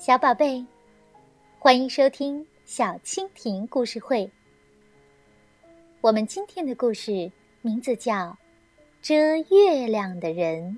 [0.00, 0.64] 小宝贝，
[1.58, 4.30] 欢迎收听小蜻蜓故事会。
[6.00, 7.30] 我们今天的故事
[7.60, 8.14] 名字叫
[9.02, 10.74] 《遮月亮的人》。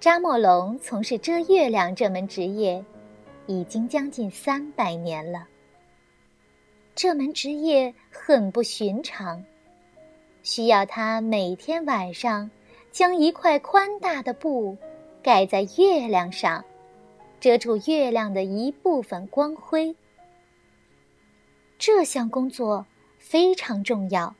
[0.00, 2.84] 扎莫龙从事遮月亮这门职业
[3.46, 5.46] 已经将近三百年了。
[6.96, 9.40] 这门职业很不寻常，
[10.42, 12.50] 需要他每天晚上
[12.90, 14.76] 将一块宽大的布。
[15.22, 16.64] 盖在月亮上，
[17.40, 19.94] 遮住月亮的一部分光辉。
[21.78, 22.84] 这项工作
[23.18, 24.34] 非常重要，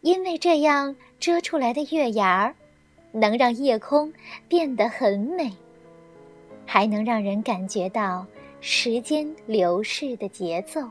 [0.00, 2.54] 因为这样遮出来的月牙儿，
[3.12, 4.12] 能让夜空
[4.48, 5.52] 变得很美，
[6.66, 8.26] 还能让人感觉到
[8.60, 10.88] 时间流逝的节奏。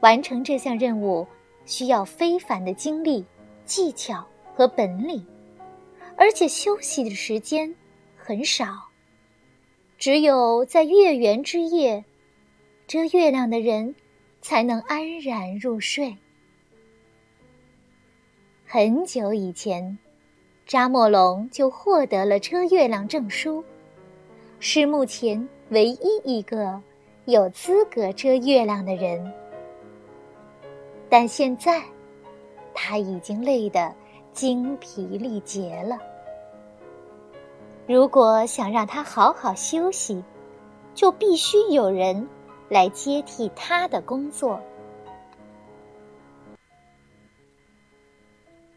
[0.00, 1.26] 完成这项任务
[1.66, 3.24] 需要非凡的精力、
[3.64, 5.26] 技巧和本领。
[6.20, 7.72] 而且休息的时间
[8.16, 8.66] 很少，
[9.96, 12.04] 只有在月圆之夜，
[12.88, 13.94] 遮月亮的人
[14.42, 16.16] 才能安然入睡。
[18.66, 19.96] 很久以前，
[20.66, 23.64] 扎莫龙就获得了遮月亮证书，
[24.58, 26.82] 是目前唯一一个
[27.26, 29.32] 有资格遮月亮的人。
[31.08, 31.80] 但现在，
[32.74, 33.94] 他已经累得。
[34.38, 35.98] 精疲力竭了。
[37.88, 40.22] 如果想让他好好休息，
[40.94, 42.28] 就必须有人
[42.68, 44.60] 来接替他的工作。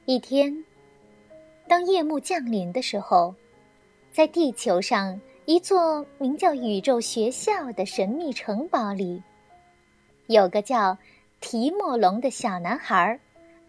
[0.06, 0.66] 一天，
[1.68, 3.36] 当夜幕降临的时候，
[4.12, 9.22] 在地球上一座名叫宇宙学校的神秘城堡里，
[10.26, 10.98] 有个叫
[11.40, 13.20] 提莫龙的小男孩，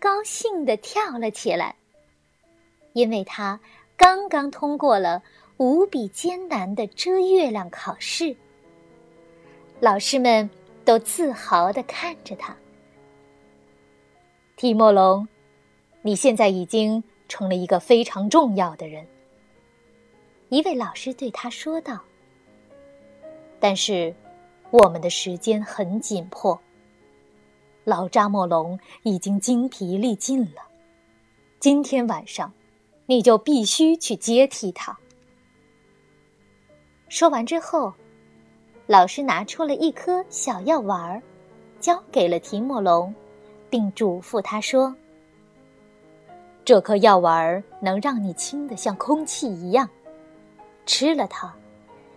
[0.01, 1.77] 高兴地跳了起来。
[2.93, 3.59] 因为他
[3.97, 5.23] 刚刚通过了
[5.57, 8.37] 无比艰难的遮月亮考试，
[9.81, 10.49] 老师们
[10.85, 12.57] 都自豪的看着他。
[14.57, 15.27] 提莫龙，
[16.03, 19.07] 你现在已经成了一个非常重要的人。
[20.49, 22.01] 一位老师对他说道
[23.59, 24.15] ：“但是，
[24.71, 26.61] 我们的时间很紧迫。
[27.85, 30.63] 老扎莫龙已经精疲力尽了，
[31.59, 32.53] 今天晚上。”
[33.13, 34.99] 你就必须去接替他。
[37.11, 37.93] 说完之后，
[38.87, 41.23] 老师拿出了一颗小药丸儿，
[41.79, 43.15] 交给了提莫龙，
[43.69, 44.97] 并嘱咐他说
[46.65, 49.87] ：“这颗药丸儿能让你轻的像空气一样，
[50.87, 51.55] 吃了它，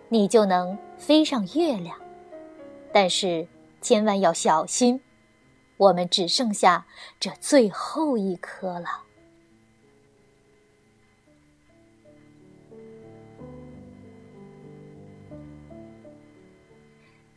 [0.08, 1.94] 你就能飞上月亮。
[2.90, 3.46] 但是
[3.82, 4.98] 千万要小心，
[5.76, 6.86] 我们只剩下
[7.20, 9.02] 这最后一颗了。”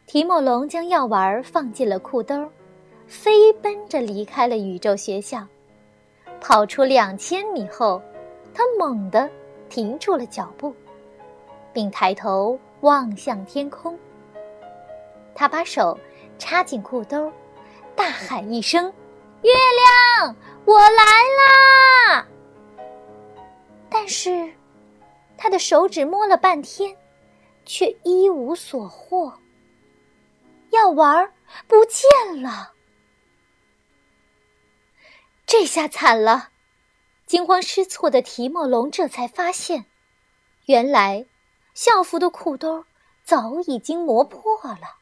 [0.09, 2.49] 提莫龙将药丸放进了裤兜，
[3.05, 5.45] 飞奔着离开了宇宙学校。
[6.41, 8.01] 跑出两千米后，
[8.51, 9.29] 他猛地
[9.69, 10.73] 停住了脚步，
[11.71, 13.95] 并抬头望向天空。
[15.35, 15.95] 他把手
[16.39, 17.31] 插进裤兜，
[17.95, 18.91] 大喊一声
[19.43, 19.51] ：“月
[20.17, 21.03] 亮，我来
[22.09, 22.27] 啦！”
[23.87, 24.49] 但是，
[25.37, 26.97] 他的手指摸了半天，
[27.63, 29.31] 却一无所获。
[30.71, 31.33] 药丸
[31.67, 32.73] 不见了，
[35.45, 36.49] 这下惨了！
[37.25, 39.85] 惊慌失措的提莫龙这才发现，
[40.65, 41.25] 原来
[41.73, 42.85] 校服的裤兜
[43.23, 44.97] 早已经磨破了。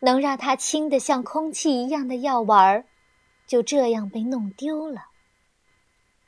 [0.00, 2.84] 能让他轻的像空气一样的药丸儿，
[3.46, 5.06] 就这样被弄丢了。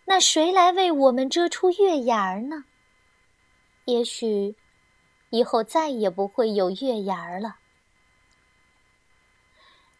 [0.06, 2.64] 那谁来为我们遮出月牙儿呢？
[3.84, 4.56] 也许。
[5.36, 7.56] 以后再也不会有月牙儿了。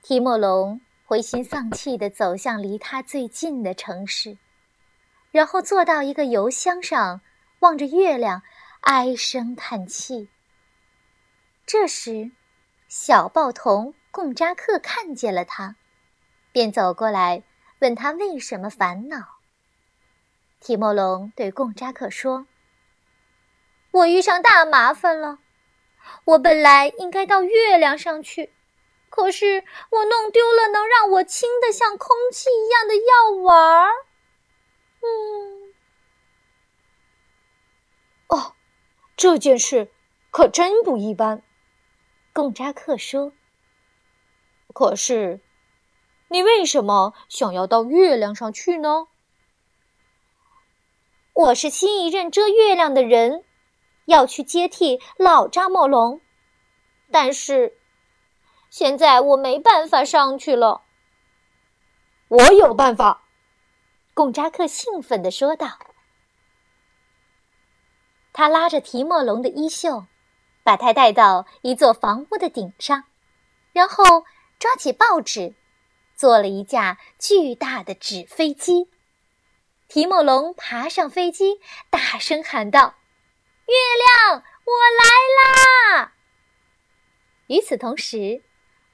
[0.00, 4.38] 提莫龙灰心丧气地走向离他最近的城市，
[5.30, 7.20] 然后坐到一个油箱上，
[7.58, 8.42] 望着月亮，
[8.80, 10.30] 唉声叹气。
[11.66, 12.30] 这时，
[12.88, 15.76] 小报童贡扎克看见了他，
[16.50, 17.42] 便走过来
[17.80, 19.36] 问他为什么烦恼。
[20.60, 22.46] 提莫龙对贡扎克说。
[23.96, 25.38] 我遇上大麻烦了，
[26.26, 28.52] 我本来应该到月亮上去，
[29.08, 33.90] 可是我弄丢了能让我轻的像空气一样的药丸儿。
[35.00, 35.72] 嗯，
[38.28, 38.52] 哦，
[39.16, 39.90] 这件事
[40.30, 41.42] 可真不一般，
[42.34, 43.32] 贡扎克说。
[44.74, 45.40] 可是，
[46.28, 49.06] 你为什么想要到月亮上去呢？
[51.32, 53.42] 我是新一任遮月亮的人，
[54.06, 56.20] 要去接替老扎莫龙，
[57.12, 57.78] 但是
[58.70, 60.82] 现在我没办法上去了。
[62.28, 63.22] 我有办法，
[64.14, 65.78] 贡扎克兴奋地说道。
[68.32, 70.06] 他拉着提莫龙的衣袖，
[70.62, 73.04] 把他带到一座房屋的顶上，
[73.72, 74.24] 然后
[74.58, 75.54] 抓起报纸，
[76.14, 78.90] 做了一架巨大的纸飞机。
[79.88, 82.96] 提莫龙爬上飞机，大声喊道
[83.66, 86.12] ：“月亮，我来啦！”
[87.48, 88.42] 与此同时，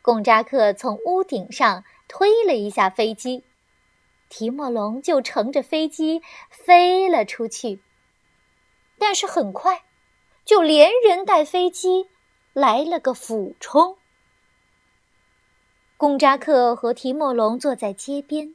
[0.02, 3.44] 贡扎克从屋顶上推了一下飞机，
[4.28, 7.80] 提莫龙就乘着飞机飞了出去。
[8.98, 9.84] 但是很快，
[10.44, 12.08] 就连人带飞机
[12.52, 13.96] 来了个俯冲。
[15.96, 18.54] 贡扎克和提莫龙坐在街边。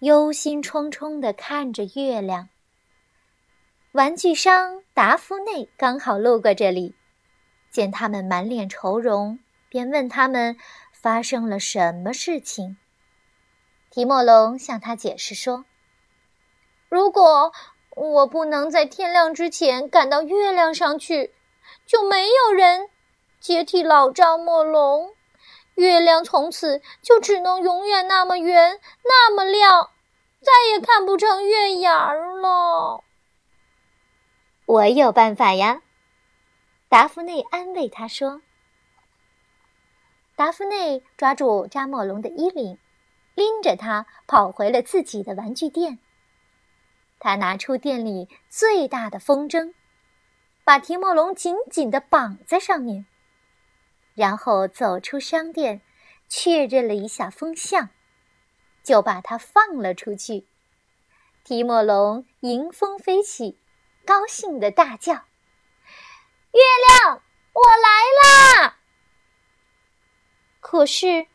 [0.00, 2.48] 忧心忡忡地看着月亮。
[3.92, 6.94] 玩具商达夫内刚好路过这里，
[7.70, 10.56] 见他们满脸愁容，便问他们
[10.94, 12.78] 发生了什么事情。
[13.90, 15.66] 提莫龙向他解释说
[16.88, 17.52] ：“如果
[17.90, 21.34] 我不能在天亮之前赶到月亮上去，
[21.84, 22.88] 就没有人
[23.40, 25.14] 接替老赵莫龙，
[25.74, 29.90] 月亮从此就只能永远那么圆，那么亮。”
[30.40, 33.04] 再也看不成月牙儿了。
[34.72, 35.82] 我有办法呀，
[36.88, 38.40] 达芙内安慰他说。
[40.34, 42.78] 达芙内抓住扎莫龙的衣领，
[43.34, 45.98] 拎着他跑回了自己的玩具店。
[47.18, 49.74] 他拿出店里最大的风筝，
[50.64, 53.04] 把提莫龙紧紧地绑在上面，
[54.14, 55.82] 然后走出商店，
[56.30, 57.90] 确认了一下风向。
[58.82, 60.46] 就把它放了出去，
[61.44, 63.58] 提莫龙迎风飞起，
[64.04, 65.14] 高兴的大叫
[66.52, 66.60] ：“月
[67.04, 67.22] 亮，
[67.52, 68.78] 我来啦！”
[70.60, 71.26] 可是，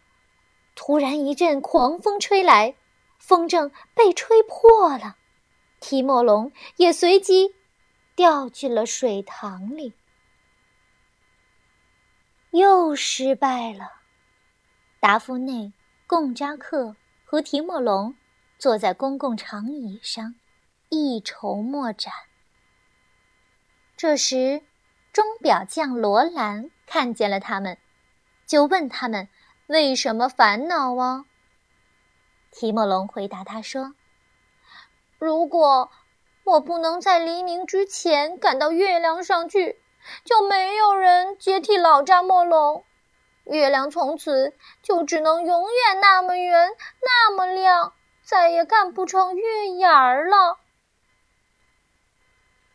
[0.75, 2.75] 突然一阵狂风吹来，
[3.19, 5.17] 风筝被吹破了，
[5.79, 7.55] 提莫龙也随即
[8.15, 9.93] 掉进了水塘里，
[12.51, 14.01] 又失败了。
[14.99, 15.73] 达夫内、
[16.05, 16.95] 贡扎克。
[17.29, 18.15] 和提莫龙
[18.57, 20.35] 坐在公共长椅上，
[20.87, 22.13] 一筹莫展。
[23.97, 24.61] 这时，
[25.11, 27.79] 钟表匠罗兰看见了他们，
[28.45, 29.27] 就问他们
[29.65, 31.25] 为什么烦恼啊？
[32.51, 33.95] 提莫龙回答他说
[35.17, 35.89] ：“如果
[36.43, 39.81] 我不能在黎明之前赶到月亮上去，
[40.23, 42.85] 就没有人接替老扎莫龙。”
[43.45, 44.53] 月亮从此
[44.83, 46.69] 就只能永远那么圆，
[47.01, 50.59] 那么亮，再也看不成月牙儿了。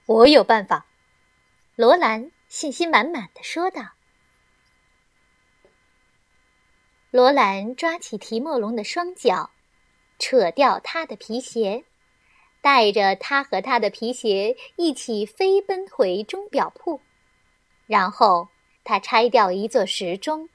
[0.06, 0.86] 我有办法，
[1.74, 3.92] 罗兰信心满满的说道。
[7.10, 9.50] 罗兰抓起提莫龙的双脚，
[10.18, 11.84] 扯掉他的皮鞋，
[12.60, 17.00] 带着他和他的皮鞋一起飞奔回钟表铺，
[17.86, 18.48] 然后
[18.84, 20.48] 他拆掉一座时钟。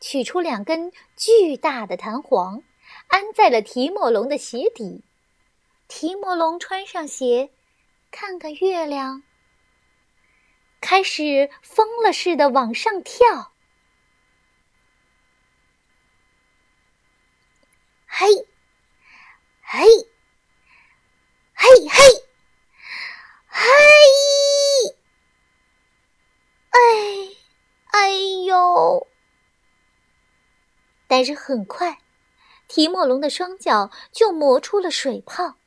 [0.00, 2.62] 取出两根巨大的弹簧，
[3.08, 5.02] 安在了提莫龙的鞋底。
[5.88, 7.50] 提莫龙穿上鞋，
[8.10, 9.22] 看看月亮，
[10.88, 13.52] 开始疯了似的往上跳。
[18.06, 18.26] 嘿，
[19.60, 19.84] 嘿，
[21.52, 22.02] 嘿嘿，
[23.48, 23.60] 嘿！
[26.70, 26.78] 哎，
[27.88, 28.08] 哎
[28.46, 29.06] 呦！
[31.06, 31.98] 但是很快，
[32.66, 35.58] 提莫龙的双脚就磨出了水泡。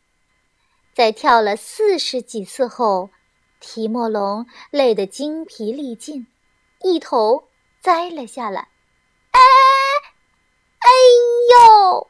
[0.95, 3.11] 在跳了四十几次后，
[3.61, 6.27] 提莫龙累得精疲力尽，
[6.81, 7.47] 一头
[7.79, 8.67] 栽了下来。
[9.31, 9.39] 哎，
[10.79, 10.89] 哎
[11.53, 12.07] 呦！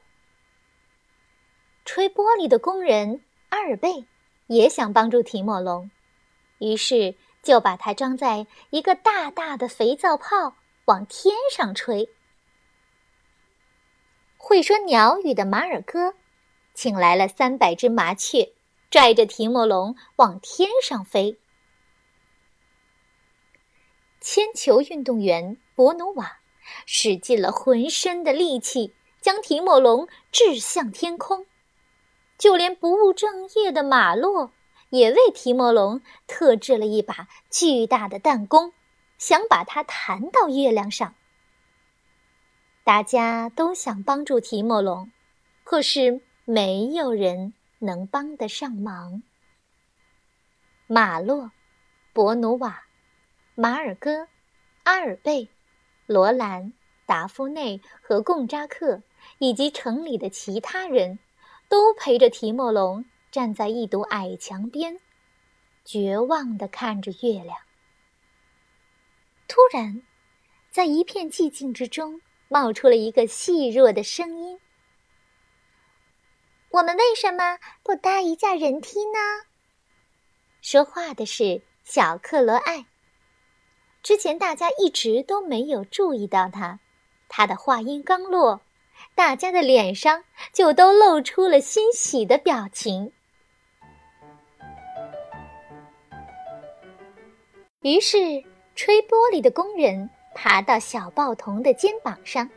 [1.83, 4.05] 吹玻璃的工人阿尔贝
[4.47, 5.91] 也想帮助提莫龙，
[6.59, 10.55] 于是就把它装在一个大大的肥皂泡，
[10.85, 12.09] 往天上吹。
[14.37, 16.15] 会说鸟语的马尔哥，
[16.73, 18.53] 请来了三百只麻雀，
[18.89, 21.37] 拽着提莫龙往天上飞。
[24.21, 26.37] 铅球运动员博努瓦
[26.85, 31.47] 使尽了浑身的力气，将提莫龙掷向天空。
[32.37, 34.51] 就连不务正业的马洛，
[34.91, 38.73] 也为提莫龙特制了一把巨大的弹弓，
[39.17, 41.15] 想把它弹到月亮上。
[42.83, 45.11] 大家都想帮助提莫龙，
[45.63, 49.23] 可是没有人能帮得上忙。
[50.85, 51.51] 马洛、
[52.13, 52.83] 博努瓦、
[53.55, 54.27] 马尔戈、
[54.83, 55.49] 阿尔贝、
[56.05, 56.73] 罗兰、
[57.05, 59.01] 达夫内和贡扎克，
[59.39, 61.19] 以及城里的其他人，
[61.67, 64.99] 都陪着提莫龙站在一堵矮墙边，
[65.83, 67.57] 绝望地看着月亮。
[69.47, 70.01] 突然，
[70.71, 74.59] 在一片寂静之中，冒出了一个细弱的声音
[76.71, 79.19] ：“我们为什么不搭一架人梯呢？”
[80.61, 82.85] 说话的是小克罗艾。
[84.03, 86.79] 之前大家一直都没有注意到他，
[87.29, 88.61] 他的话音刚落，
[89.15, 93.11] 大家的脸上就都露出了欣喜的表情。
[97.81, 98.43] 于是。
[98.73, 102.49] 吹玻璃的工人爬到小报童的肩膀上，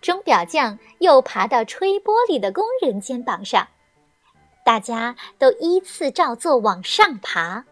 [0.00, 3.66] 钟表匠又爬到吹玻璃的工人肩膀上，
[4.62, 7.64] 大家都依次照做往上爬，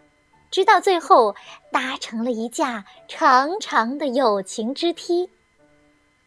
[0.57, 1.37] 直到最后
[1.71, 5.29] 搭成了一架长长的友情之梯。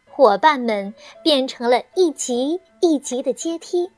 [0.05, 0.93] 伙伴们
[1.23, 3.89] 变成了一级一级的阶梯，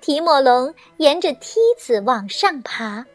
[0.00, 3.06] 提莫龙沿着梯子往上爬，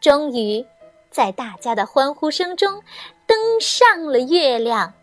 [0.00, 0.64] 终于。
[1.10, 2.82] 在大家的欢呼声中，
[3.26, 4.94] 登上了月亮。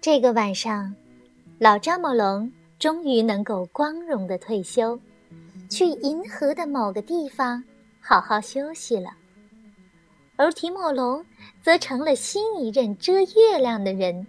[0.00, 0.94] 这个晚上，
[1.58, 4.98] 老扎莫龙终于能够光荣的退休，
[5.70, 7.62] 去银河的某个地方
[8.00, 9.10] 好好休息了。
[10.34, 11.24] 而提莫龙
[11.62, 14.26] 则成了新一任遮月亮的人，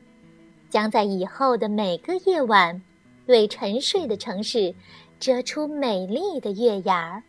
[0.69, 2.79] 将在以后的每个夜晚。
[3.25, 4.75] 为沉睡的城市
[5.19, 7.24] 遮出美丽的月牙儿。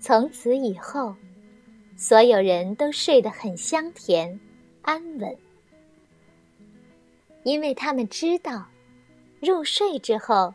[0.00, 1.16] 从此以后，
[1.96, 4.38] 所有人都睡得很香甜、
[4.82, 5.34] 安稳，
[7.42, 8.66] 因为他们知道，
[9.40, 10.54] 入睡之后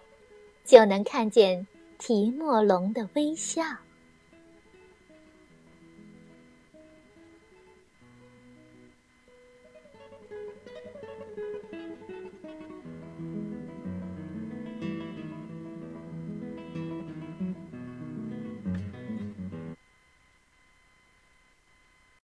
[0.64, 1.66] 就能看见
[1.98, 3.64] 提莫龙的微笑。